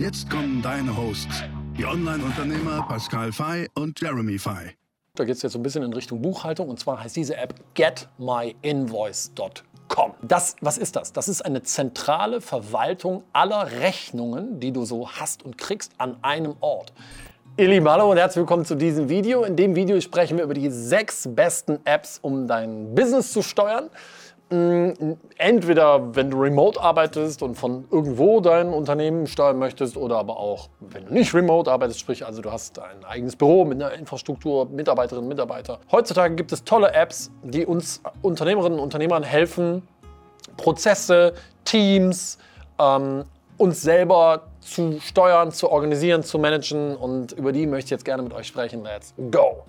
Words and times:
Jetzt 0.00 0.28
kommen 0.30 0.62
deine 0.62 0.96
Hosts, 0.96 1.42
die 1.76 1.84
Online-Unternehmer 1.84 2.86
Pascal 2.88 3.32
Fay 3.32 3.68
und 3.74 4.00
Jeremy 4.00 4.38
Fay. 4.38 4.70
Da 5.14 5.24
geht 5.24 5.36
es 5.36 5.42
jetzt 5.42 5.52
so 5.52 5.58
ein 5.58 5.62
bisschen 5.62 5.82
in 5.82 5.92
Richtung 5.92 6.22
Buchhaltung 6.22 6.70
und 6.70 6.80
zwar 6.80 7.04
heißt 7.04 7.16
diese 7.16 7.36
App 7.36 7.52
getmyinvoice.com. 7.74 10.14
Das, 10.22 10.56
was 10.62 10.78
ist 10.78 10.96
das? 10.96 11.12
Das 11.12 11.28
ist 11.28 11.42
eine 11.42 11.62
zentrale 11.64 12.40
Verwaltung 12.40 13.24
aller 13.34 13.72
Rechnungen, 13.72 14.58
die 14.58 14.72
du 14.72 14.86
so 14.86 15.06
hast 15.06 15.44
und 15.44 15.58
kriegst 15.58 15.92
an 15.98 16.16
einem 16.22 16.54
Ort. 16.60 16.94
Ihr 17.58 17.68
Lieben, 17.68 17.86
hallo 17.86 18.10
und 18.10 18.16
herzlich 18.16 18.40
willkommen 18.40 18.64
zu 18.64 18.76
diesem 18.76 19.10
Video. 19.10 19.44
In 19.44 19.54
dem 19.54 19.76
Video 19.76 20.00
sprechen 20.00 20.38
wir 20.38 20.44
über 20.44 20.54
die 20.54 20.70
sechs 20.70 21.28
besten 21.30 21.78
Apps, 21.84 22.18
um 22.22 22.48
dein 22.48 22.94
Business 22.94 23.34
zu 23.34 23.42
steuern. 23.42 23.90
Mm, 24.50 25.14
entweder 25.38 26.16
wenn 26.16 26.28
du 26.30 26.40
remote 26.40 26.80
arbeitest 26.80 27.40
und 27.40 27.54
von 27.54 27.86
irgendwo 27.88 28.40
dein 28.40 28.70
Unternehmen 28.70 29.28
steuern 29.28 29.60
möchtest 29.60 29.96
oder 29.96 30.18
aber 30.18 30.38
auch 30.38 30.68
wenn 30.80 31.06
du 31.06 31.14
nicht 31.14 31.32
remote 31.32 31.70
arbeitest, 31.70 32.00
sprich 32.00 32.26
also 32.26 32.42
du 32.42 32.50
hast 32.50 32.80
ein 32.80 33.04
eigenes 33.04 33.36
Büro 33.36 33.64
mit 33.64 33.80
einer 33.80 33.94
Infrastruktur, 33.94 34.68
Mitarbeiterinnen, 34.68 35.28
Mitarbeiter. 35.28 35.78
Heutzutage 35.92 36.34
gibt 36.34 36.50
es 36.50 36.64
tolle 36.64 36.92
Apps, 36.92 37.30
die 37.44 37.64
uns 37.64 38.02
Unternehmerinnen 38.22 38.80
und 38.80 38.84
Unternehmern 38.84 39.22
helfen, 39.22 39.86
Prozesse, 40.56 41.34
Teams, 41.64 42.36
ähm, 42.80 43.22
uns 43.56 43.82
selber 43.82 44.48
zu 44.58 44.98
steuern, 45.00 45.52
zu 45.52 45.70
organisieren, 45.70 46.24
zu 46.24 46.40
managen 46.40 46.96
und 46.96 47.30
über 47.32 47.52
die 47.52 47.68
möchte 47.68 47.86
ich 47.86 47.90
jetzt 47.92 48.04
gerne 48.04 48.24
mit 48.24 48.32
euch 48.32 48.48
sprechen. 48.48 48.82
Let's 48.82 49.14
go! 49.30 49.64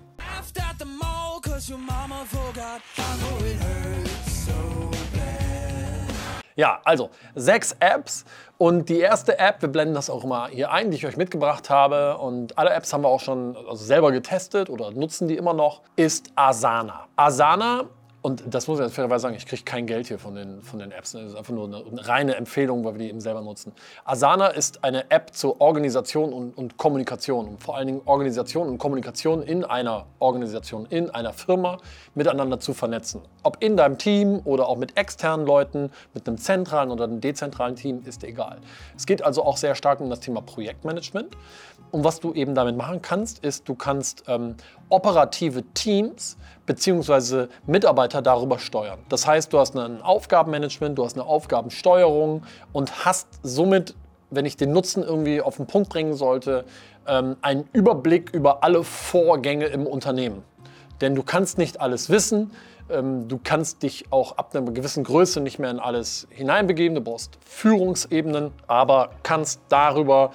Ja, 6.56 6.80
also 6.84 7.10
sechs 7.34 7.74
Apps 7.80 8.24
und 8.58 8.88
die 8.88 9.00
erste 9.00 9.38
App, 9.38 9.62
wir 9.62 9.68
blenden 9.68 9.94
das 9.94 10.10
auch 10.10 10.24
immer 10.24 10.48
hier 10.48 10.70
ein, 10.70 10.90
die 10.90 10.96
ich 10.96 11.06
euch 11.06 11.16
mitgebracht 11.16 11.70
habe 11.70 12.18
und 12.18 12.58
alle 12.58 12.70
Apps 12.70 12.92
haben 12.92 13.02
wir 13.02 13.08
auch 13.08 13.20
schon 13.20 13.56
also 13.56 13.84
selber 13.84 14.12
getestet 14.12 14.70
oder 14.70 14.90
nutzen 14.90 15.28
die 15.28 15.36
immer 15.36 15.54
noch, 15.54 15.82
ist 15.96 16.30
Asana. 16.34 17.08
Asana 17.16 17.84
und 18.22 18.44
das 18.46 18.68
muss 18.68 18.78
ich 18.78 18.84
jetzt 18.84 18.94
fairerweise 18.94 19.22
sagen, 19.22 19.34
ich 19.34 19.46
kriege 19.46 19.64
kein 19.64 19.84
Geld 19.84 20.06
hier 20.06 20.18
von 20.18 20.36
den, 20.36 20.62
von 20.62 20.78
den 20.78 20.92
Apps. 20.92 21.10
Das 21.10 21.22
ist 21.22 21.34
einfach 21.34 21.52
nur 21.52 21.66
eine, 21.66 21.78
eine, 21.78 22.06
reine 22.06 22.36
Empfehlung, 22.36 22.84
weil 22.84 22.94
wir 22.94 23.00
die 23.00 23.08
eben 23.08 23.20
selber 23.20 23.42
nutzen. 23.42 23.72
Asana 24.04 24.46
ist 24.46 24.84
eine 24.84 25.10
App 25.10 25.34
zur 25.34 25.60
Organisation 25.60 26.32
und, 26.32 26.56
und 26.56 26.76
Kommunikation. 26.76 27.48
Und 27.48 27.62
vor 27.62 27.76
allen 27.76 27.88
Dingen 27.88 28.00
Organisation 28.04 28.68
und 28.68 28.78
Kommunikation 28.78 29.42
in 29.42 29.64
einer 29.64 30.06
Organisation, 30.20 30.86
in 30.86 31.10
einer 31.10 31.32
Firma 31.32 31.78
miteinander 32.14 32.60
zu 32.60 32.74
vernetzen. 32.74 33.22
Ob 33.42 33.56
in 33.60 33.76
deinem 33.76 33.98
Team 33.98 34.40
oder 34.44 34.68
auch 34.68 34.76
mit 34.76 34.96
externen 34.96 35.44
Leuten, 35.44 35.90
mit 36.14 36.28
einem 36.28 36.38
zentralen 36.38 36.92
oder 36.92 37.04
einem 37.04 37.20
dezentralen 37.20 37.74
Team, 37.74 38.02
ist 38.04 38.22
egal. 38.22 38.58
Es 38.96 39.04
geht 39.04 39.24
also 39.24 39.44
auch 39.44 39.56
sehr 39.56 39.74
stark 39.74 40.00
um 40.00 40.08
das 40.08 40.20
Thema 40.20 40.42
Projektmanagement. 40.42 41.36
Und 41.90 42.04
was 42.04 42.20
du 42.20 42.32
eben 42.32 42.54
damit 42.54 42.76
machen 42.76 43.02
kannst, 43.02 43.44
ist, 43.44 43.68
du 43.68 43.74
kannst 43.74 44.24
ähm, 44.28 44.54
operative 44.88 45.62
Teams 45.74 46.38
bzw. 46.66 47.46
Mitarbeiter 47.66 48.22
darüber 48.22 48.58
steuern. 48.58 48.98
Das 49.08 49.26
heißt, 49.26 49.52
du 49.52 49.58
hast 49.58 49.76
ein 49.76 50.02
Aufgabenmanagement, 50.02 50.96
du 50.98 51.04
hast 51.04 51.16
eine 51.16 51.26
Aufgabensteuerung 51.26 52.44
und 52.72 53.04
hast 53.04 53.26
somit, 53.42 53.94
wenn 54.30 54.46
ich 54.46 54.56
den 54.56 54.72
Nutzen 54.72 55.02
irgendwie 55.02 55.40
auf 55.40 55.56
den 55.56 55.66
Punkt 55.66 55.90
bringen 55.90 56.14
sollte, 56.14 56.64
ähm, 57.06 57.36
einen 57.42 57.68
Überblick 57.72 58.30
über 58.32 58.62
alle 58.62 58.84
Vorgänge 58.84 59.66
im 59.66 59.86
Unternehmen. 59.86 60.42
Denn 61.00 61.14
du 61.14 61.22
kannst 61.22 61.58
nicht 61.58 61.80
alles 61.80 62.10
wissen. 62.10 62.52
Ähm, 62.88 63.28
du 63.28 63.40
kannst 63.42 63.82
dich 63.82 64.06
auch 64.10 64.38
ab 64.38 64.54
einer 64.54 64.70
gewissen 64.70 65.04
Größe 65.04 65.40
nicht 65.40 65.58
mehr 65.58 65.70
in 65.70 65.80
alles 65.80 66.28
hineinbegeben. 66.30 66.94
Du 66.94 67.00
brauchst 67.00 67.38
Führungsebenen, 67.44 68.52
aber 68.68 69.10
kannst 69.22 69.60
darüber 69.68 70.30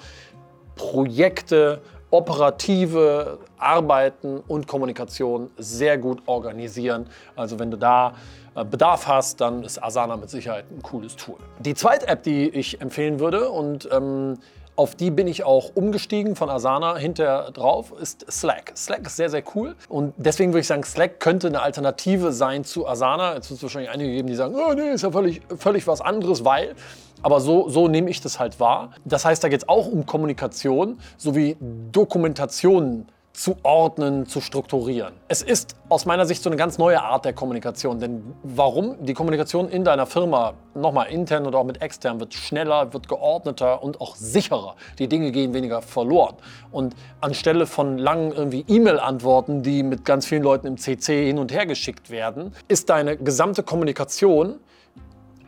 Projekte, 0.76 1.80
operative 2.10 3.38
Arbeiten 3.58 4.40
und 4.46 4.66
Kommunikation 4.66 5.50
sehr 5.58 5.98
gut 5.98 6.22
organisieren. 6.26 7.06
Also 7.36 7.58
wenn 7.58 7.70
du 7.70 7.76
da 7.76 8.14
äh, 8.54 8.64
Bedarf 8.64 9.06
hast, 9.06 9.40
dann 9.40 9.62
ist 9.62 9.82
Asana 9.82 10.16
mit 10.16 10.30
Sicherheit 10.30 10.64
ein 10.70 10.82
cooles 10.82 11.16
Tool. 11.16 11.36
Die 11.58 11.74
zweite 11.74 12.08
App, 12.08 12.22
die 12.22 12.48
ich 12.48 12.80
empfehlen 12.80 13.20
würde 13.20 13.50
und 13.50 13.88
ähm, 13.92 14.38
auf 14.78 14.94
die 14.94 15.10
bin 15.10 15.26
ich 15.26 15.42
auch 15.42 15.72
umgestiegen 15.74 16.36
von 16.36 16.48
Asana 16.48 16.96
hinterher 16.96 17.50
drauf, 17.50 17.92
ist 18.00 18.24
Slack. 18.30 18.72
Slack 18.76 19.06
ist 19.06 19.16
sehr, 19.16 19.28
sehr 19.28 19.42
cool. 19.56 19.74
Und 19.88 20.14
deswegen 20.16 20.52
würde 20.52 20.60
ich 20.60 20.68
sagen, 20.68 20.84
Slack 20.84 21.18
könnte 21.18 21.48
eine 21.48 21.60
Alternative 21.62 22.32
sein 22.32 22.64
zu 22.64 22.86
Asana. 22.86 23.34
Jetzt 23.34 23.50
wird 23.50 23.58
es 23.58 23.62
wahrscheinlich 23.64 23.90
einige 23.90 24.12
geben, 24.12 24.28
die 24.28 24.36
sagen, 24.36 24.54
oh 24.54 24.72
nee, 24.74 24.90
ist 24.90 25.02
ja 25.02 25.10
völlig, 25.10 25.42
völlig 25.58 25.86
was 25.88 26.00
anderes, 26.00 26.44
weil. 26.44 26.76
Aber 27.22 27.40
so, 27.40 27.68
so 27.68 27.88
nehme 27.88 28.08
ich 28.08 28.20
das 28.20 28.38
halt 28.38 28.60
wahr. 28.60 28.92
Das 29.04 29.24
heißt, 29.24 29.42
da 29.42 29.48
geht 29.48 29.62
es 29.62 29.68
auch 29.68 29.88
um 29.88 30.06
Kommunikation 30.06 31.00
sowie 31.16 31.56
Dokumentation 31.90 33.08
zu 33.38 33.56
ordnen, 33.62 34.26
zu 34.26 34.40
strukturieren. 34.40 35.14
Es 35.28 35.42
ist 35.42 35.76
aus 35.88 36.06
meiner 36.06 36.26
Sicht 36.26 36.42
so 36.42 36.50
eine 36.50 36.56
ganz 36.56 36.76
neue 36.76 37.00
Art 37.00 37.24
der 37.24 37.32
Kommunikation. 37.32 38.00
Denn 38.00 38.34
warum? 38.42 38.96
Die 39.04 39.14
Kommunikation 39.14 39.68
in 39.68 39.84
deiner 39.84 40.06
Firma, 40.06 40.54
nochmal 40.74 41.06
intern 41.10 41.46
oder 41.46 41.58
auch 41.58 41.64
mit 41.64 41.80
extern, 41.80 42.18
wird 42.18 42.34
schneller, 42.34 42.92
wird 42.92 43.06
geordneter 43.06 43.80
und 43.80 44.00
auch 44.00 44.16
sicherer. 44.16 44.74
Die 44.98 45.06
Dinge 45.06 45.30
gehen 45.30 45.54
weniger 45.54 45.82
verloren. 45.82 46.34
Und 46.72 46.96
anstelle 47.20 47.66
von 47.66 47.96
langen 47.96 48.32
irgendwie 48.32 48.64
E-Mail-Antworten, 48.66 49.62
die 49.62 49.84
mit 49.84 50.04
ganz 50.04 50.26
vielen 50.26 50.42
Leuten 50.42 50.66
im 50.66 50.76
CC 50.76 51.26
hin 51.26 51.38
und 51.38 51.52
her 51.52 51.64
geschickt 51.64 52.10
werden, 52.10 52.52
ist 52.66 52.90
deine 52.90 53.16
gesamte 53.16 53.62
Kommunikation 53.62 54.58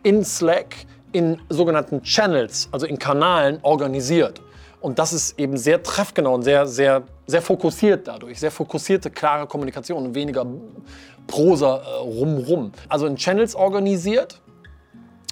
in 0.05 0.25
Slack 0.25 0.77
in 1.11 1.41
sogenannten 1.49 2.05
Channels, 2.05 2.69
also 2.71 2.87
in 2.87 3.01
Kanalen 3.01 3.59
organisiert. 3.63 4.41
Und 4.81 4.99
das 4.99 5.13
ist 5.13 5.39
eben 5.39 5.57
sehr 5.57 5.83
treffgenau 5.83 6.35
und 6.35 6.43
sehr, 6.43 6.67
sehr, 6.67 7.03
sehr 7.31 7.43
fokussiert 7.43 8.07
dadurch. 8.07 8.39
Sehr 8.39 8.51
fokussierte, 8.51 9.11
klare 9.11 9.47
Kommunikation 9.47 10.05
und 10.07 10.15
weniger 10.15 10.47
Prosa 11.27 11.77
äh, 11.77 11.97
rumrum. 11.99 12.73
Also 12.89 13.07
in 13.07 13.17
Channels 13.17 13.55
organisiert 13.55 14.41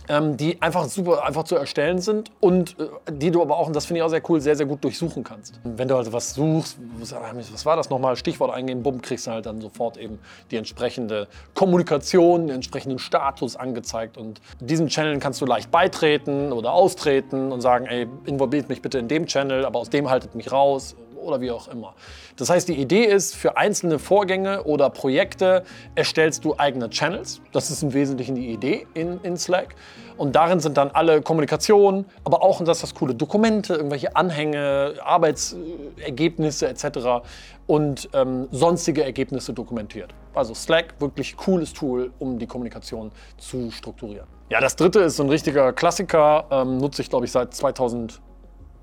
ähm, 0.08 0.36
die 0.36 0.60
einfach 0.62 0.84
super 0.86 1.24
einfach 1.24 1.44
zu 1.44 1.56
erstellen 1.56 1.98
sind 1.98 2.30
und 2.40 2.76
äh, 2.78 3.12
die 3.12 3.30
du 3.30 3.42
aber 3.42 3.56
auch, 3.56 3.66
und 3.66 3.76
das 3.76 3.86
finde 3.86 3.98
ich 3.98 4.02
auch 4.02 4.08
sehr 4.08 4.22
cool, 4.28 4.40
sehr, 4.40 4.56
sehr 4.56 4.66
gut 4.66 4.82
durchsuchen 4.82 5.22
kannst. 5.22 5.60
Wenn 5.64 5.88
du 5.88 5.96
also 5.96 6.12
was 6.12 6.34
suchst, 6.34 6.78
was 6.98 7.66
war 7.66 7.76
das 7.76 7.90
nochmal, 7.90 8.16
Stichwort 8.16 8.52
eingeben, 8.52 8.82
bumm, 8.82 9.02
kriegst 9.02 9.26
du 9.26 9.30
halt 9.30 9.46
dann 9.46 9.60
sofort 9.60 9.96
eben 9.96 10.18
die 10.50 10.56
entsprechende 10.56 11.28
Kommunikation, 11.54 12.46
den 12.46 12.56
entsprechenden 12.56 12.98
Status 12.98 13.56
angezeigt 13.56 14.16
und 14.16 14.40
diesen 14.60 14.88
Channel 14.88 15.18
kannst 15.18 15.40
du 15.40 15.46
leicht 15.46 15.70
beitreten 15.70 16.52
oder 16.52 16.72
austreten 16.72 17.52
und 17.52 17.60
sagen, 17.60 17.86
ey, 17.86 18.08
involviert 18.24 18.68
mich 18.68 18.82
bitte 18.82 18.98
in 18.98 19.08
dem 19.08 19.26
Channel, 19.26 19.64
aber 19.64 19.78
aus 19.78 19.90
dem 19.90 20.08
haltet 20.08 20.34
mich 20.34 20.50
raus 20.52 20.96
oder 21.18 21.40
wie 21.40 21.50
auch 21.50 21.68
immer. 21.68 21.94
Das 22.36 22.50
heißt, 22.50 22.68
die 22.68 22.80
Idee 22.80 23.04
ist, 23.04 23.34
für 23.34 23.56
einzelne 23.56 23.98
Vorgänge 23.98 24.64
oder 24.64 24.90
Projekte 24.90 25.64
erstellst 25.94 26.44
du 26.44 26.54
eigene 26.56 26.90
Channels. 26.90 27.40
Das 27.52 27.70
ist 27.70 27.82
im 27.82 27.92
Wesentlichen 27.92 28.34
die 28.34 28.50
Idee 28.50 28.86
in, 28.94 29.20
in 29.22 29.36
Slack. 29.36 29.74
Und 30.16 30.34
darin 30.34 30.58
sind 30.58 30.76
dann 30.76 30.90
alle 30.90 31.22
Kommunikationen, 31.22 32.04
aber 32.24 32.42
auch, 32.42 32.58
und 32.58 32.66
das 32.66 32.78
ist 32.78 32.82
das 32.82 32.94
Coole, 32.94 33.14
Dokumente, 33.14 33.74
irgendwelche 33.74 34.16
Anhänge, 34.16 34.94
Arbeitsergebnisse 35.02 36.68
etc. 36.68 37.24
und 37.68 38.08
ähm, 38.14 38.48
sonstige 38.50 39.04
Ergebnisse 39.04 39.52
dokumentiert. 39.52 40.12
Also 40.34 40.54
Slack, 40.54 40.94
wirklich 40.98 41.36
cooles 41.36 41.72
Tool, 41.72 42.10
um 42.18 42.38
die 42.38 42.46
Kommunikation 42.46 43.12
zu 43.36 43.70
strukturieren. 43.70 44.26
Ja, 44.50 44.60
das 44.60 44.76
dritte 44.76 45.00
ist 45.00 45.16
so 45.16 45.22
ein 45.22 45.28
richtiger 45.28 45.72
Klassiker, 45.72 46.46
ähm, 46.50 46.78
nutze 46.78 47.02
ich 47.02 47.10
glaube 47.10 47.26
ich 47.26 47.32
seit 47.32 47.54
2000 47.54 48.20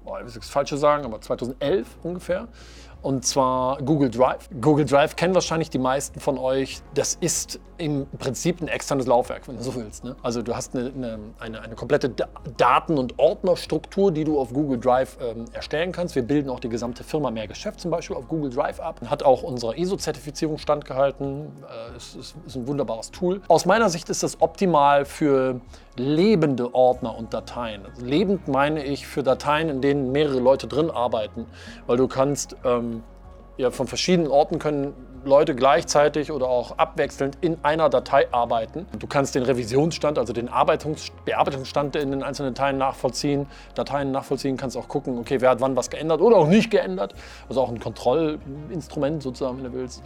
boah, 0.05 0.19
ich 0.19 0.25
will 0.25 0.33
nichts 0.33 0.49
Falsches 0.49 0.79
sagen, 0.79 1.03
aber 1.03 1.19
2011 1.19 1.87
ungefähr. 2.03 2.47
Und 3.05 3.23
zwar 3.23 3.77
Google 3.83 4.09
Drive. 4.09 4.49
Google 4.59 4.83
Drive 4.83 5.15
kennen 5.15 5.35
wahrscheinlich 5.35 5.69
die 5.69 5.77
meisten 5.77 6.19
von 6.19 6.39
euch. 6.39 6.81
Das 6.95 7.13
ist 7.21 7.59
im 7.77 8.07
Prinzip 8.17 8.61
ein 8.61 8.67
externes 8.67 9.05
Laufwerk, 9.05 9.47
wenn 9.47 9.57
du 9.57 9.61
so 9.61 9.75
willst. 9.75 10.03
Ne? 10.03 10.15
Also 10.23 10.41
du 10.41 10.55
hast 10.55 10.75
eine, 10.75 10.89
eine, 10.89 11.19
eine, 11.39 11.61
eine 11.61 11.75
komplette 11.75 12.09
Daten- 12.57 12.97
und 12.97 13.19
Ordnerstruktur, 13.19 14.11
die 14.11 14.23
du 14.23 14.39
auf 14.39 14.51
Google 14.53 14.79
Drive 14.79 15.19
ähm, 15.21 15.45
erstellen 15.53 15.91
kannst. 15.91 16.15
Wir 16.15 16.23
bilden 16.23 16.49
auch 16.49 16.59
die 16.59 16.69
gesamte 16.69 17.03
Firma 17.03 17.29
Mehr 17.29 17.47
Geschäft 17.47 17.79
zum 17.79 17.91
Beispiel 17.91 18.15
auf 18.15 18.27
Google 18.27 18.49
Drive 18.49 18.79
ab. 18.79 18.99
Hat 19.05 19.21
auch 19.21 19.43
unserer 19.43 19.77
ISO-Zertifizierung 19.77 20.57
standgehalten. 20.57 21.45
Äh, 21.93 21.97
ist, 21.97 22.15
ist, 22.15 22.35
ist 22.47 22.55
ein 22.55 22.67
wunderbares 22.67 23.11
Tool. 23.11 23.39
Aus 23.49 23.67
meiner 23.67 23.89
Sicht 23.89 24.09
ist 24.09 24.23
das 24.23 24.41
optimal 24.41 25.05
für 25.05 25.61
lebende 25.97 26.73
Ordner 26.73 27.17
und 27.17 27.33
Dateien. 27.33 27.85
Also 27.85 28.05
lebend 28.05 28.47
meine 28.47 28.83
ich 28.83 29.07
für 29.07 29.23
Dateien, 29.23 29.69
in 29.69 29.81
denen 29.81 30.11
mehrere 30.11 30.39
Leute 30.39 30.67
drin 30.67 30.89
arbeiten, 30.89 31.45
weil 31.87 31.97
du 31.97 32.07
kannst 32.07 32.55
ähm, 32.65 32.94
ja, 33.57 33.71
von 33.71 33.87
verschiedenen 33.87 34.29
Orten 34.29 34.59
können 34.59 34.93
Leute 35.25 35.55
gleichzeitig 35.55 36.31
oder 36.31 36.47
auch 36.47 36.77
abwechselnd 36.77 37.37
in 37.41 37.57
einer 37.63 37.89
Datei 37.89 38.31
arbeiten. 38.31 38.85
Du 38.99 39.07
kannst 39.07 39.33
den 39.33 39.43
Revisionsstand, 39.43 40.19
also 40.19 40.33
den 40.33 40.49
Arbeitungs 40.49 41.11
Bearbeitungsstand 41.25 41.95
in 41.95 42.11
den 42.11 42.21
einzelnen 42.21 42.53
Dateien 42.53 42.77
nachvollziehen. 42.77 43.47
Dateien 43.73 44.11
nachvollziehen, 44.11 44.55
kannst 44.55 44.77
auch 44.77 44.87
gucken, 44.87 45.17
okay, 45.17 45.41
wer 45.41 45.49
hat 45.49 45.61
wann 45.61 45.75
was 45.75 45.89
geändert 45.89 46.21
oder 46.21 46.37
auch 46.37 46.47
nicht 46.47 46.69
geändert. 46.69 47.15
Also 47.49 47.61
auch 47.61 47.69
ein 47.69 47.79
Kontrollinstrument 47.79 49.23
sozusagen, 49.23 49.57
wenn 49.57 49.71
du 49.71 49.73
willst. 49.73 50.03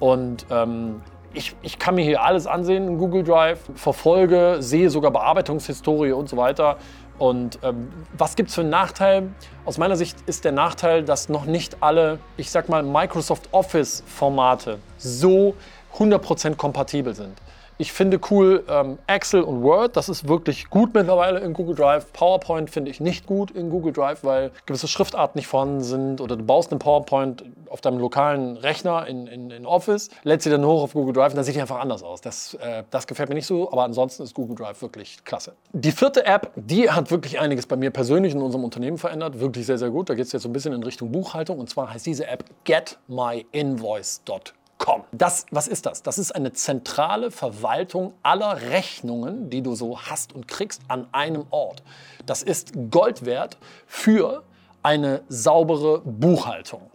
Und 0.00 0.46
ähm, 0.50 1.00
ich, 1.34 1.54
ich, 1.62 1.78
kann 1.78 1.94
mir 1.94 2.04
hier 2.04 2.22
alles 2.22 2.46
ansehen 2.46 2.86
in 2.88 2.98
Google 2.98 3.22
Drive, 3.22 3.60
verfolge, 3.74 4.56
sehe 4.60 4.90
sogar 4.90 5.10
Bearbeitungshistorie 5.10 6.12
und 6.12 6.28
so 6.28 6.36
weiter. 6.36 6.78
Und 7.18 7.58
ähm, 7.62 7.90
was 8.16 8.36
gibt 8.36 8.48
es 8.48 8.54
für 8.54 8.60
einen 8.62 8.70
Nachteil? 8.70 9.30
Aus 9.64 9.76
meiner 9.76 9.96
Sicht 9.96 10.16
ist 10.26 10.44
der 10.44 10.52
Nachteil, 10.52 11.02
dass 11.02 11.28
noch 11.28 11.44
nicht 11.44 11.82
alle, 11.82 12.20
ich 12.36 12.50
sag 12.50 12.68
mal, 12.68 12.82
Microsoft 12.82 13.48
Office-Formate 13.52 14.78
so 14.96 15.54
100% 15.96 16.54
kompatibel 16.54 17.14
sind. 17.14 17.36
Ich 17.80 17.92
finde 17.92 18.18
cool 18.30 18.64
ähm, 18.68 18.98
Excel 19.06 19.40
und 19.40 19.62
Word, 19.62 19.96
das 19.96 20.08
ist 20.08 20.26
wirklich 20.26 20.68
gut 20.68 20.94
mittlerweile 20.94 21.38
in 21.38 21.52
Google 21.52 21.76
Drive. 21.76 22.12
PowerPoint 22.12 22.70
finde 22.70 22.90
ich 22.90 22.98
nicht 22.98 23.24
gut 23.24 23.52
in 23.52 23.70
Google 23.70 23.92
Drive, 23.92 24.24
weil 24.24 24.50
gewisse 24.66 24.88
Schriftarten 24.88 25.38
nicht 25.38 25.46
vorhanden 25.46 25.84
sind 25.84 26.20
oder 26.20 26.36
du 26.36 26.42
baust 26.42 26.72
einen 26.72 26.80
PowerPoint 26.80 27.44
auf 27.70 27.80
deinem 27.80 28.00
lokalen 28.00 28.56
Rechner 28.56 29.06
in, 29.06 29.28
in, 29.28 29.52
in 29.52 29.64
Office, 29.64 30.10
lädst 30.24 30.42
sie 30.42 30.50
dann 30.50 30.64
hoch 30.66 30.82
auf 30.82 30.92
Google 30.92 31.12
Drive 31.12 31.30
und 31.30 31.36
dann 31.36 31.44
sieht 31.44 31.54
die 31.54 31.60
einfach 31.60 31.78
anders 31.78 32.02
aus. 32.02 32.20
Das, 32.20 32.54
äh, 32.54 32.82
das 32.90 33.06
gefällt 33.06 33.28
mir 33.28 33.36
nicht 33.36 33.46
so, 33.46 33.70
aber 33.70 33.84
ansonsten 33.84 34.24
ist 34.24 34.34
Google 34.34 34.56
Drive 34.56 34.82
wirklich 34.82 35.24
klasse. 35.24 35.52
Die 35.72 35.92
vierte 35.92 36.26
App, 36.26 36.50
die 36.56 36.90
hat 36.90 37.12
wirklich 37.12 37.38
einiges 37.38 37.66
bei 37.66 37.76
mir 37.76 37.92
persönlich 37.92 38.34
in 38.34 38.42
unserem 38.42 38.64
Unternehmen 38.64 38.98
verändert, 38.98 39.38
wirklich 39.38 39.66
sehr, 39.66 39.78
sehr 39.78 39.90
gut. 39.90 40.10
Da 40.10 40.14
geht 40.14 40.26
es 40.26 40.32
jetzt 40.32 40.42
so 40.42 40.48
ein 40.48 40.52
bisschen 40.52 40.72
in 40.72 40.82
Richtung 40.82 41.12
Buchhaltung 41.12 41.60
und 41.60 41.70
zwar 41.70 41.94
heißt 41.94 42.06
diese 42.06 42.26
App 42.26 42.42
getmyinvoice.com 42.64 44.57
com. 44.88 45.04
Das, 45.12 45.44
was 45.50 45.68
ist 45.68 45.84
das? 45.84 46.02
Das 46.02 46.18
ist 46.18 46.32
eine 46.32 46.52
zentrale 46.52 47.30
Verwaltung 47.30 48.14
aller 48.22 48.62
Rechnungen, 48.70 49.50
die 49.50 49.60
du 49.60 49.74
so 49.74 50.00
hast 50.00 50.32
und 50.32 50.48
kriegst 50.48 50.80
an 50.88 51.06
einem 51.12 51.44
Ort. 51.50 51.82
Das 52.24 52.42
ist 52.42 52.72
Gold 52.90 53.26
wert 53.26 53.58
für 53.86 54.42
eine 54.82 55.22
saubere 55.28 56.00
Buchhaltung. 56.00 56.90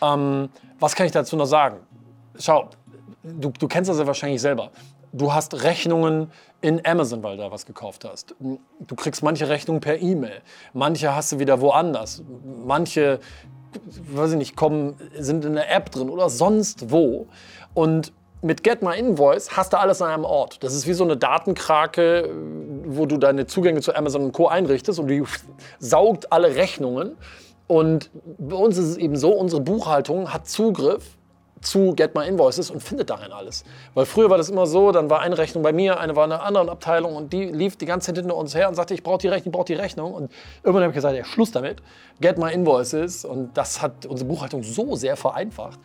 Ähm, 0.00 0.48
was 0.78 0.94
kann 0.94 1.06
ich 1.06 1.12
dazu 1.12 1.36
noch 1.36 1.46
sagen? 1.46 1.78
Schau, 2.38 2.68
du, 3.24 3.50
du 3.50 3.66
kennst 3.66 3.90
das 3.90 3.98
ja 3.98 4.06
wahrscheinlich 4.06 4.40
selber. 4.40 4.70
Du 5.12 5.32
hast 5.32 5.62
Rechnungen 5.62 6.30
in 6.60 6.84
Amazon, 6.86 7.22
weil 7.22 7.36
du 7.36 7.42
da 7.42 7.50
was 7.50 7.66
gekauft 7.66 8.04
hast. 8.04 8.34
Du 8.38 8.94
kriegst 8.96 9.22
manche 9.22 9.48
Rechnungen 9.48 9.80
per 9.80 10.00
E-Mail. 10.00 10.40
Manche 10.72 11.14
hast 11.14 11.32
du 11.32 11.38
wieder 11.38 11.60
woanders. 11.60 12.22
Manche 12.64 13.20
weiß 14.12 14.32
ich 14.32 14.38
nicht, 14.38 14.56
kommen, 14.56 14.94
sind 15.18 15.44
in 15.44 15.54
der 15.54 15.74
App 15.74 15.90
drin 15.90 16.10
oder 16.10 16.28
sonst 16.28 16.90
wo. 16.90 17.26
Und 17.74 18.12
mit 18.42 18.62
Get 18.62 18.82
My 18.82 18.98
Invoice 18.98 19.56
hast 19.56 19.72
du 19.72 19.78
alles 19.78 20.02
an 20.02 20.10
einem 20.10 20.24
Ort. 20.24 20.62
Das 20.62 20.74
ist 20.74 20.86
wie 20.86 20.92
so 20.92 21.04
eine 21.04 21.16
Datenkrake, 21.16 22.28
wo 22.84 23.06
du 23.06 23.16
deine 23.16 23.46
Zugänge 23.46 23.80
zu 23.80 23.94
Amazon 23.94 24.24
und 24.24 24.32
Co. 24.32 24.48
einrichtest 24.48 24.98
und 24.98 25.08
die 25.08 25.22
saugt 25.78 26.30
alle 26.30 26.54
Rechnungen. 26.54 27.16
Und 27.66 28.10
bei 28.38 28.56
uns 28.56 28.76
ist 28.76 28.90
es 28.90 28.96
eben 28.98 29.16
so, 29.16 29.32
unsere 29.32 29.62
Buchhaltung 29.62 30.32
hat 30.32 30.46
Zugriff 30.46 31.16
zu 31.64 31.94
Get 31.94 32.14
My 32.14 32.26
Invoices 32.26 32.70
und 32.70 32.82
findet 32.82 33.10
darin 33.10 33.32
alles. 33.32 33.64
Weil 33.94 34.06
früher 34.06 34.30
war 34.30 34.38
das 34.38 34.50
immer 34.50 34.66
so, 34.66 34.92
dann 34.92 35.10
war 35.10 35.20
eine 35.20 35.38
Rechnung 35.38 35.62
bei 35.62 35.72
mir, 35.72 35.98
eine 35.98 36.16
war 36.16 36.24
in 36.24 36.32
einer 36.32 36.42
anderen 36.42 36.68
Abteilung 36.68 37.16
und 37.16 37.32
die 37.32 37.44
lief 37.46 37.76
die 37.76 37.86
ganze 37.86 38.06
Zeit 38.06 38.18
hinter 38.18 38.36
uns 38.36 38.54
her 38.54 38.68
und 38.68 38.74
sagte, 38.74 38.94
ich 38.94 39.02
brauche 39.02 39.18
die 39.18 39.28
Rechnung, 39.28 39.52
ich 39.52 39.56
brauche 39.56 39.66
die 39.66 39.74
Rechnung. 39.74 40.14
Und 40.14 40.32
irgendwann 40.62 40.82
habe 40.82 40.92
ich 40.92 40.96
gesagt, 40.96 41.16
ja, 41.16 41.24
Schluss 41.24 41.50
damit, 41.50 41.82
Get 42.20 42.38
My 42.38 42.52
Invoices. 42.52 43.24
Und 43.24 43.56
das 43.56 43.82
hat 43.82 44.06
unsere 44.06 44.28
Buchhaltung 44.28 44.62
so 44.62 44.96
sehr 44.96 45.16
vereinfacht. 45.16 45.78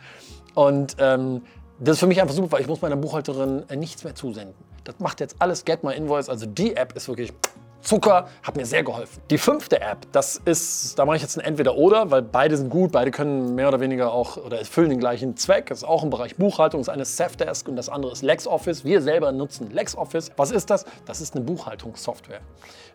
Und 0.54 0.96
ähm, 0.98 1.42
das 1.78 1.94
ist 1.94 2.00
für 2.00 2.06
mich 2.06 2.20
einfach 2.20 2.34
super, 2.34 2.52
weil 2.52 2.60
ich 2.60 2.66
muss 2.66 2.82
meiner 2.82 2.96
Buchhalterin 2.96 3.64
äh, 3.68 3.76
nichts 3.76 4.04
mehr 4.04 4.14
zusenden. 4.14 4.54
Das 4.84 4.98
macht 4.98 5.20
jetzt 5.20 5.36
alles 5.38 5.64
Get 5.64 5.82
My 5.82 5.94
Invoice. 5.94 6.28
Also 6.28 6.46
die 6.46 6.76
App 6.76 6.94
ist 6.94 7.08
wirklich 7.08 7.32
Zucker 7.82 8.28
hat 8.42 8.56
mir 8.56 8.66
sehr 8.66 8.82
geholfen. 8.82 9.22
Die 9.30 9.38
fünfte 9.38 9.80
App, 9.80 10.06
das 10.12 10.40
ist, 10.44 10.98
da 10.98 11.04
mache 11.04 11.16
ich 11.16 11.22
jetzt 11.22 11.38
ein 11.38 11.44
Entweder-Oder, 11.44 12.10
weil 12.10 12.22
beide 12.22 12.56
sind 12.56 12.70
gut, 12.70 12.92
beide 12.92 13.10
können 13.10 13.54
mehr 13.54 13.68
oder 13.68 13.80
weniger 13.80 14.12
auch 14.12 14.36
oder 14.36 14.58
erfüllen 14.58 14.90
den 14.90 15.00
gleichen 15.00 15.36
Zweck. 15.36 15.66
Das 15.66 15.78
ist 15.78 15.84
auch 15.84 16.02
im 16.02 16.10
Bereich 16.10 16.36
Buchhaltung. 16.36 16.80
Das 16.80 16.88
eine 16.88 17.02
ist 17.02 17.16
Safdesk 17.16 17.68
und 17.68 17.76
das 17.76 17.88
andere 17.88 18.12
ist 18.12 18.22
LexOffice. 18.22 18.84
Wir 18.84 19.00
selber 19.00 19.32
nutzen 19.32 19.70
LexOffice. 19.70 20.30
Was 20.36 20.50
ist 20.50 20.70
das? 20.70 20.84
Das 21.06 21.20
ist 21.20 21.34
eine 21.34 21.44
Buchhaltungssoftware. 21.44 22.40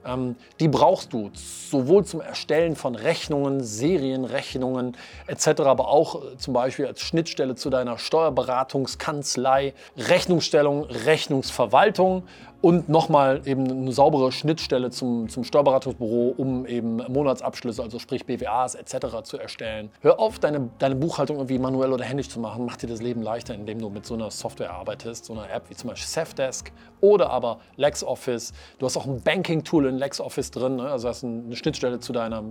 Ähm, 0.06 0.36
die 0.60 0.68
brauchst 0.68 1.14
du 1.14 1.32
sowohl 1.34 2.06
zum 2.06 2.22
Erstellen 2.22 2.76
von 2.76 2.96
Rechnungen, 2.96 3.64
Serienrechnungen 3.64 4.96
etc., 5.28 5.62
aber 5.62 5.88
auch 5.88 6.16
äh, 6.24 6.38
zum 6.38 6.54
Beispiel 6.54 6.86
als 6.86 7.02
Schnittstelle 7.02 7.56
zu 7.56 7.70
deiner 7.70 7.98
Steuerberatungskanzlei, 7.98 9.74
Rechnungsstellung, 9.98 10.84
Rechnungsverwaltung 10.84 12.24
und 12.66 12.90
nochmal 12.90 13.44
eben 13.46 13.70
eine 13.70 13.92
saubere 13.92 14.32
Schnittstelle 14.32 14.90
zum, 14.90 15.30
zum 15.30 15.44
Steuerberatungsbüro, 15.44 16.34
um 16.36 16.66
eben 16.66 16.96
Monatsabschlüsse, 16.96 17.84
also 17.84 18.00
sprich 18.00 18.26
BWAs 18.26 18.74
etc. 18.74 19.22
zu 19.22 19.38
erstellen. 19.38 19.92
Hör 20.02 20.20
auf, 20.20 20.40
deine, 20.40 20.72
deine 20.80 20.96
Buchhaltung 20.96 21.38
irgendwie 21.38 21.60
manuell 21.60 21.94
oder 21.94 22.04
händisch 22.04 22.30
zu 22.30 22.40
machen. 22.40 22.66
Mach 22.66 22.76
dir 22.78 22.88
das 22.88 23.04
Leben 23.04 23.22
leichter, 23.22 23.54
indem 23.54 23.78
du 23.78 23.92
mit 23.92 24.08
so 24.08 24.16
einer 24.16 24.32
Software 24.32 24.74
arbeitest, 24.74 25.26
so 25.26 25.34
einer 25.34 25.48
App 25.48 25.70
wie 25.70 25.76
zum 25.76 25.92
Beispiel 25.92 26.08
Safdesk 26.08 26.72
oder 27.02 27.30
aber 27.30 27.60
LexOffice. 27.76 28.52
Du 28.80 28.88
hast 28.88 28.98
auch 28.98 29.06
ein 29.06 29.22
Banking-Tool 29.22 29.86
in 29.86 30.00
LexOffice 30.00 30.50
drin, 30.50 30.78
ne? 30.78 30.90
also 30.90 31.08
hast 31.08 31.24
eine 31.24 31.56
Schnittstelle 31.56 32.00
zu 32.00 32.14
deiner 32.14 32.44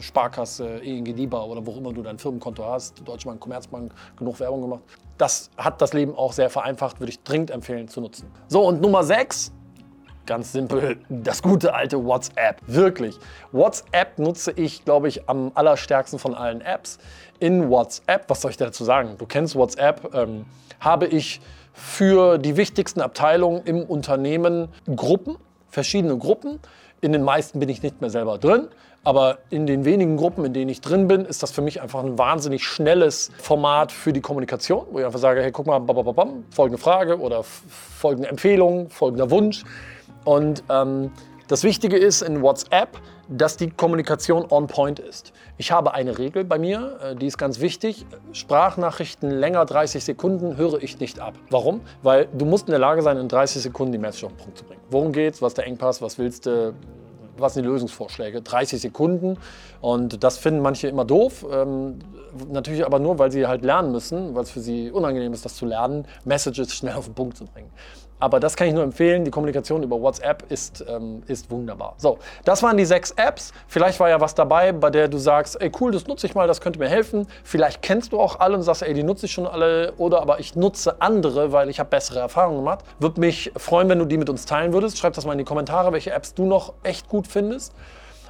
Sparkasse, 0.00 0.66
ING 0.80 1.06
DIBA 1.06 1.44
oder 1.44 1.66
wo 1.66 1.72
immer 1.72 1.94
du 1.94 2.02
dein 2.02 2.18
Firmenkonto 2.18 2.62
hast, 2.62 3.08
Deutsche 3.08 3.26
Bank, 3.26 3.40
Commerzbank, 3.40 3.94
genug 4.18 4.38
Werbung 4.38 4.60
gemacht. 4.60 4.82
Das 5.16 5.50
hat 5.56 5.80
das 5.80 5.94
Leben 5.94 6.14
auch 6.14 6.34
sehr 6.34 6.50
vereinfacht, 6.50 7.00
würde 7.00 7.10
ich 7.10 7.22
dringend 7.22 7.50
empfehlen 7.50 7.88
zu 7.88 8.02
nutzen. 8.02 8.30
So, 8.48 8.66
und 8.66 8.82
Nummer 8.82 9.02
6, 9.02 9.50
Ganz 10.24 10.52
simpel, 10.52 10.98
das 11.08 11.42
gute 11.42 11.74
alte 11.74 12.04
WhatsApp. 12.04 12.60
Wirklich. 12.66 13.18
WhatsApp 13.50 14.18
nutze 14.18 14.52
ich, 14.52 14.84
glaube 14.84 15.08
ich, 15.08 15.28
am 15.28 15.50
allerstärksten 15.54 16.18
von 16.18 16.34
allen 16.34 16.60
Apps. 16.60 16.98
In 17.40 17.68
WhatsApp, 17.68 18.24
was 18.28 18.40
soll 18.40 18.52
ich 18.52 18.56
dazu 18.56 18.84
sagen? 18.84 19.16
Du 19.18 19.26
kennst 19.26 19.56
WhatsApp, 19.56 20.14
ähm, 20.14 20.44
habe 20.78 21.06
ich 21.06 21.40
für 21.72 22.38
die 22.38 22.56
wichtigsten 22.56 23.00
Abteilungen 23.00 23.62
im 23.64 23.82
Unternehmen 23.82 24.68
Gruppen, 24.94 25.36
verschiedene 25.68 26.16
Gruppen. 26.16 26.60
In 27.00 27.12
den 27.12 27.24
meisten 27.24 27.58
bin 27.58 27.68
ich 27.68 27.82
nicht 27.82 28.00
mehr 28.00 28.10
selber 28.10 28.38
drin. 28.38 28.68
Aber 29.04 29.38
in 29.50 29.66
den 29.66 29.84
wenigen 29.84 30.16
Gruppen, 30.16 30.44
in 30.44 30.52
denen 30.52 30.70
ich 30.70 30.80
drin 30.80 31.08
bin, 31.08 31.24
ist 31.24 31.42
das 31.42 31.50
für 31.50 31.62
mich 31.62 31.82
einfach 31.82 32.04
ein 32.04 32.18
wahnsinnig 32.18 32.64
schnelles 32.64 33.32
Format 33.38 33.90
für 33.90 34.12
die 34.12 34.20
Kommunikation, 34.20 34.86
wo 34.92 35.00
ich 35.00 35.04
einfach 35.04 35.18
sage, 35.18 35.42
hey, 35.42 35.50
guck 35.50 35.66
mal, 35.66 35.80
babababam, 35.80 36.44
folgende 36.50 36.80
Frage 36.80 37.18
oder 37.18 37.42
folgende 37.42 38.28
Empfehlung, 38.28 38.90
folgender 38.90 39.28
Wunsch. 39.32 39.64
Und 40.24 40.62
ähm, 40.68 41.10
das 41.48 41.64
Wichtige 41.64 41.98
ist 41.98 42.22
in 42.22 42.40
WhatsApp, 42.40 42.98
dass 43.28 43.56
die 43.56 43.70
Kommunikation 43.70 44.46
on 44.50 44.66
point 44.66 44.98
ist. 44.98 45.32
Ich 45.58 45.72
habe 45.72 45.94
eine 45.94 46.18
Regel 46.18 46.44
bei 46.44 46.58
mir, 46.58 46.98
äh, 47.02 47.16
die 47.16 47.26
ist 47.26 47.38
ganz 47.38 47.60
wichtig. 47.60 48.06
Sprachnachrichten 48.32 49.30
länger 49.30 49.64
30 49.64 50.04
Sekunden 50.04 50.56
höre 50.56 50.82
ich 50.82 50.98
nicht 50.98 51.20
ab. 51.20 51.34
Warum? 51.50 51.80
Weil 52.02 52.28
du 52.32 52.44
musst 52.44 52.68
in 52.68 52.72
der 52.72 52.78
Lage 52.78 53.02
sein, 53.02 53.16
in 53.16 53.28
30 53.28 53.62
Sekunden 53.62 53.92
die 53.92 53.98
Message 53.98 54.24
auf 54.24 54.32
den 54.32 54.38
Punkt 54.38 54.58
zu 54.58 54.64
bringen. 54.64 54.80
Worum 54.90 55.12
geht's? 55.12 55.42
Was 55.42 55.52
ist 55.52 55.58
der 55.58 55.66
Engpass? 55.66 56.00
Was 56.00 56.18
willst 56.18 56.46
du? 56.46 56.74
Was 57.38 57.54
sind 57.54 57.64
die 57.64 57.68
Lösungsvorschläge? 57.68 58.42
30 58.42 58.80
Sekunden. 58.80 59.38
Und 59.80 60.22
das 60.22 60.38
finden 60.38 60.60
manche 60.60 60.88
immer 60.88 61.04
doof. 61.04 61.46
Ähm, 61.50 61.98
natürlich 62.50 62.84
aber 62.84 62.98
nur, 62.98 63.18
weil 63.18 63.32
sie 63.32 63.46
halt 63.46 63.64
lernen 63.64 63.92
müssen, 63.92 64.34
weil 64.34 64.42
es 64.42 64.50
für 64.50 64.60
sie 64.60 64.90
unangenehm 64.90 65.32
ist, 65.32 65.44
das 65.44 65.56
zu 65.56 65.66
lernen, 65.66 66.06
Messages 66.24 66.74
schnell 66.74 66.94
auf 66.94 67.06
den 67.06 67.14
Punkt 67.14 67.36
zu 67.36 67.46
bringen. 67.46 67.70
Aber 68.22 68.38
das 68.38 68.54
kann 68.54 68.68
ich 68.68 68.72
nur 68.72 68.84
empfehlen. 68.84 69.24
Die 69.24 69.32
Kommunikation 69.32 69.82
über 69.82 70.00
WhatsApp 70.00 70.44
ist, 70.48 70.84
ähm, 70.88 71.24
ist 71.26 71.50
wunderbar. 71.50 71.94
So, 71.96 72.20
das 72.44 72.62
waren 72.62 72.76
die 72.76 72.84
sechs 72.84 73.10
Apps. 73.10 73.52
Vielleicht 73.66 73.98
war 73.98 74.08
ja 74.08 74.20
was 74.20 74.36
dabei, 74.36 74.70
bei 74.70 74.90
der 74.90 75.08
du 75.08 75.18
sagst, 75.18 75.60
ey 75.60 75.72
cool, 75.80 75.90
das 75.90 76.06
nutze 76.06 76.28
ich 76.28 76.36
mal, 76.36 76.46
das 76.46 76.60
könnte 76.60 76.78
mir 76.78 76.88
helfen. 76.88 77.26
Vielleicht 77.42 77.82
kennst 77.82 78.12
du 78.12 78.20
auch 78.20 78.38
alle 78.38 78.54
und 78.54 78.62
sagst, 78.62 78.84
ey, 78.84 78.94
die 78.94 79.02
nutze 79.02 79.26
ich 79.26 79.32
schon 79.32 79.44
alle. 79.44 79.94
Oder 79.96 80.22
aber 80.22 80.38
ich 80.38 80.54
nutze 80.54 81.02
andere, 81.02 81.50
weil 81.50 81.68
ich 81.68 81.80
habe 81.80 81.90
bessere 81.90 82.20
Erfahrungen 82.20 82.58
gemacht. 82.58 82.84
Würde 83.00 83.18
mich 83.18 83.50
freuen, 83.56 83.88
wenn 83.88 83.98
du 83.98 84.04
die 84.04 84.18
mit 84.18 84.30
uns 84.30 84.46
teilen 84.46 84.72
würdest. 84.72 84.98
Schreib 84.98 85.14
das 85.14 85.26
mal 85.26 85.32
in 85.32 85.38
die 85.38 85.44
Kommentare, 85.44 85.92
welche 85.92 86.12
Apps 86.12 86.32
du 86.32 86.46
noch 86.46 86.74
echt 86.84 87.08
gut 87.08 87.26
findest. 87.26 87.74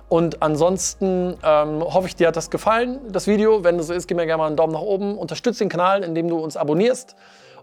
Und 0.08 0.42
ansonsten 0.42 1.36
ähm, 1.44 1.82
hoffe 1.82 2.06
ich, 2.06 2.16
dir 2.16 2.28
hat 2.28 2.36
das 2.36 2.48
gefallen, 2.48 2.98
das 3.10 3.26
Video. 3.26 3.62
Wenn 3.62 3.76
das 3.76 3.88
so 3.88 3.92
ist, 3.92 4.08
gib 4.08 4.16
mir 4.16 4.24
gerne 4.24 4.38
mal 4.38 4.46
einen 4.46 4.56
Daumen 4.56 4.72
nach 4.72 4.80
oben. 4.80 5.18
Unterstütze 5.18 5.58
den 5.58 5.68
Kanal, 5.68 6.02
indem 6.02 6.28
du 6.28 6.38
uns 6.38 6.56
abonnierst. 6.56 7.14